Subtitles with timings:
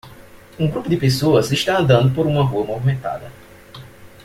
[0.57, 3.31] Um grupo de pessoas está andando por uma rua movimentada.